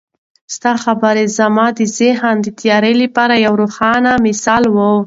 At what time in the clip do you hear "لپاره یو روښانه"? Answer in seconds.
3.03-4.11